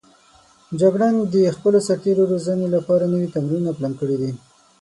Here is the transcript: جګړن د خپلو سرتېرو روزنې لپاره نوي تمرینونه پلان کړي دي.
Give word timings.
جګړن 0.79 1.15
د 1.33 1.35
خپلو 1.55 1.79
سرتېرو 1.87 2.23
روزنې 2.31 2.67
لپاره 2.75 3.03
نوي 3.13 3.27
تمرینونه 3.35 3.71
پلان 3.77 3.93
کړي 3.99 4.17
دي. 4.21 4.31